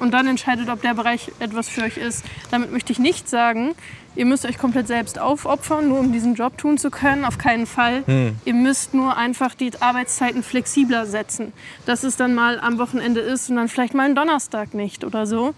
[0.00, 2.24] und dann entscheidet, ob der Bereich etwas für euch ist.
[2.50, 3.74] Damit möchte ich nicht sagen,
[4.16, 7.24] ihr müsst euch komplett selbst aufopfern, nur um diesen Job tun zu können.
[7.24, 8.02] Auf keinen Fall.
[8.44, 11.52] Ihr müsst nur einfach die Arbeitszeiten flexibler setzen.
[11.86, 15.26] Dass es dann mal am Wochenende ist und dann vielleicht mal einen Donnerstag nicht oder
[15.26, 15.54] so.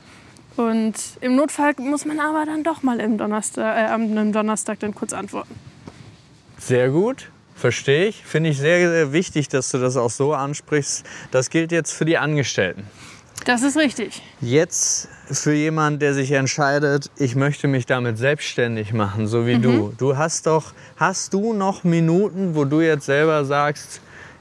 [0.57, 4.81] Und im Notfall muss man aber dann doch mal im Donnerstag, äh, am am Donnerstag
[4.81, 5.55] dann kurz antworten.
[6.59, 8.23] Sehr gut, verstehe ich.
[8.25, 11.07] Finde ich sehr, sehr wichtig, dass du das auch so ansprichst.
[11.31, 12.85] Das gilt jetzt für die Angestellten.
[13.45, 14.23] Das ist richtig.
[14.41, 19.93] Jetzt für jemanden, der sich entscheidet, ich möchte mich damit selbstständig machen, so wie du.
[19.99, 24.01] Du hast doch, hast du noch Minuten, wo du jetzt selber sagst,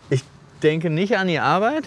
[0.10, 0.24] ich
[0.62, 1.86] denke nicht an die Arbeit?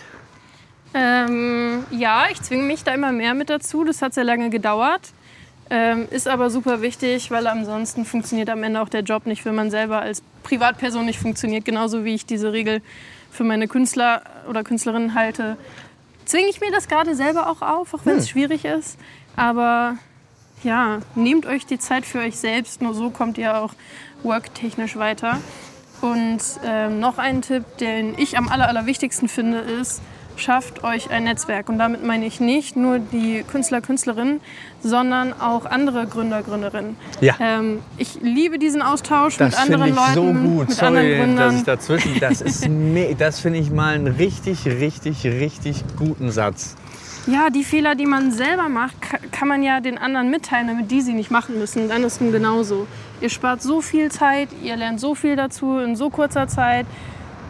[0.95, 3.85] Ähm, ja, ich zwinge mich da immer mehr mit dazu.
[3.85, 5.13] Das hat sehr lange gedauert.
[5.71, 9.55] Ähm, ist aber super wichtig, weil ansonsten funktioniert am Ende auch der Job nicht, wenn
[9.55, 11.65] man selber als Privatperson nicht funktioniert.
[11.65, 12.83] Genauso wie ich diese Regel
[13.31, 15.57] für meine Künstler oder Künstlerinnen halte,
[16.25, 18.99] zwinge ich mir das gerade selber auch auf, auch wenn es schwierig ist.
[19.37, 19.97] Aber
[20.63, 23.75] ja, nehmt euch die Zeit für euch selbst, nur so kommt ihr auch
[24.23, 25.39] worktechnisch weiter.
[26.01, 30.03] Und ähm, noch ein Tipp, den ich am aller, allerwichtigsten finde, ist,
[30.37, 31.69] schafft euch ein Netzwerk.
[31.69, 34.41] Und damit meine ich nicht nur die Künstler, Künstlerinnen,
[34.83, 36.97] sondern auch andere Gründer, Gründerinnen.
[37.21, 37.35] Ja.
[37.41, 40.69] Ähm, ich liebe diesen Austausch mit Das finde anderen ich Leuten, so gut.
[40.69, 41.57] mit anderen Sorry, dass Gründern.
[41.57, 42.21] ich dazwischen.
[42.21, 42.69] Das ist
[43.19, 46.77] das finde ich mal einen richtig, richtig, richtig guten Satz.
[47.27, 50.91] Ja, die Fehler, die man selber macht, ka- kann man ja den anderen mitteilen, damit
[50.91, 51.85] die sie nicht machen müssen.
[51.85, 52.87] Und andersrum genauso.
[53.23, 56.85] Ihr spart so viel Zeit, ihr lernt so viel dazu in so kurzer Zeit.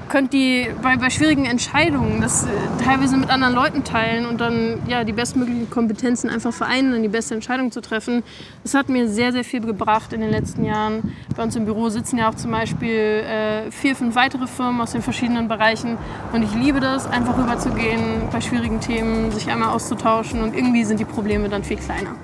[0.09, 2.49] Könnt die bei, bei schwierigen Entscheidungen das äh,
[2.85, 7.09] teilweise mit anderen Leuten teilen und dann ja, die bestmöglichen Kompetenzen einfach vereinen, dann die
[7.09, 8.23] beste Entscheidung zu treffen.
[8.63, 11.15] Das hat mir sehr, sehr viel gebracht in den letzten Jahren.
[11.37, 14.93] Bei uns im Büro sitzen ja auch zum Beispiel äh, vier, fünf weitere Firmen aus
[14.93, 15.97] den verschiedenen Bereichen.
[16.33, 20.43] Und ich liebe das, einfach rüberzugehen, bei schwierigen Themen sich einmal auszutauschen.
[20.43, 22.15] Und irgendwie sind die Probleme dann viel kleiner.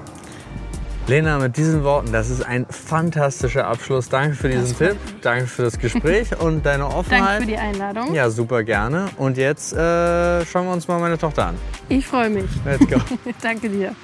[1.06, 4.08] Lena, mit diesen Worten, das ist ein fantastischer Abschluss.
[4.08, 7.40] Danke für diesen Tipp, danke für das Gespräch und deine Danke Offenheit.
[7.40, 8.14] für die Einladung.
[8.14, 9.06] Ja, super gerne.
[9.16, 11.56] Und jetzt äh, schauen wir uns mal meine Tochter an.
[11.88, 12.48] Ich freue mich.
[12.64, 13.00] Let's go.
[13.42, 13.94] Danke dir.